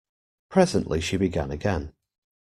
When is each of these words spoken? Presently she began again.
Presently 0.49 0.99
she 0.99 1.15
began 1.15 1.51
again. 1.51 1.93